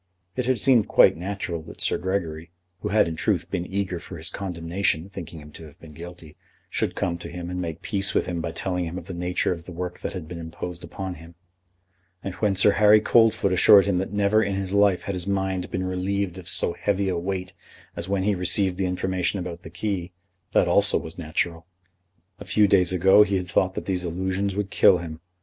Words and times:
It 0.35 0.47
had 0.47 0.57
seemed 0.57 0.87
quite 0.87 1.15
natural 1.15 1.61
that 1.61 1.79
Sir 1.79 1.99
Gregory, 1.99 2.49
who 2.79 2.87
had 2.87 3.07
in 3.07 3.15
truth 3.15 3.51
been 3.51 3.67
eager 3.71 3.99
for 3.99 4.17
his 4.17 4.31
condemnation, 4.31 5.07
thinking 5.07 5.39
him 5.39 5.51
to 5.51 5.65
have 5.65 5.79
been 5.79 5.93
guilty, 5.93 6.35
should 6.71 6.95
come 6.95 7.19
to 7.19 7.29
him 7.29 7.51
and 7.51 7.61
make 7.61 7.83
peace 7.83 8.15
with 8.15 8.25
him 8.25 8.41
by 8.41 8.51
telling 8.51 8.85
him 8.85 8.97
of 8.97 9.05
the 9.05 9.13
nature 9.13 9.51
of 9.51 9.65
the 9.65 9.71
work 9.71 9.99
that 9.99 10.13
had 10.13 10.27
been 10.27 10.39
imposed 10.39 10.83
upon 10.83 11.13
him; 11.21 11.35
and 12.23 12.33
when 12.37 12.55
Sir 12.55 12.71
Harry 12.71 12.99
Coldfoot 12.99 13.53
assured 13.53 13.85
him 13.85 13.99
that 13.99 14.11
never 14.11 14.41
in 14.41 14.55
his 14.55 14.73
life 14.73 15.03
had 15.03 15.13
his 15.13 15.27
mind 15.27 15.69
been 15.69 15.83
relieved 15.85 16.39
of 16.39 16.49
so 16.49 16.73
heavy 16.73 17.07
a 17.07 17.15
weight 17.15 17.53
as 17.95 18.09
when 18.09 18.23
he 18.23 18.33
received 18.33 18.77
the 18.79 18.87
information 18.87 19.37
about 19.37 19.61
the 19.61 19.69
key, 19.69 20.13
that 20.51 20.67
also 20.67 20.97
was 20.97 21.19
natural. 21.19 21.67
A 22.39 22.45
few 22.45 22.67
days 22.67 22.91
ago 22.91 23.21
he 23.21 23.35
had 23.35 23.47
thought 23.47 23.75
that 23.75 23.85
these 23.85 24.03
allusions 24.03 24.55
would 24.55 24.71
kill 24.71 24.97
him. 24.97 25.19